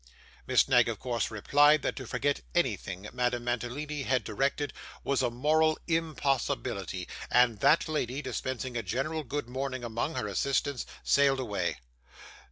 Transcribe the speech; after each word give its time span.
Miss 0.47 0.67
Knag 0.67 0.89
of 0.89 0.97
course 0.97 1.29
replied, 1.29 1.83
that 1.83 1.95
to 1.97 2.07
forget 2.07 2.41
anything 2.55 3.07
Madame 3.13 3.43
Mantalini 3.43 4.01
had 4.01 4.23
directed, 4.23 4.73
was 5.03 5.21
a 5.21 5.29
moral 5.29 5.77
impossibility; 5.87 7.07
and 7.29 7.59
that 7.59 7.87
lady, 7.87 8.19
dispensing 8.23 8.75
a 8.75 8.81
general 8.81 9.23
good 9.23 9.47
morning 9.47 9.83
among 9.83 10.15
her 10.15 10.27
assistants, 10.27 10.87
sailed 11.03 11.39
away. 11.39 11.81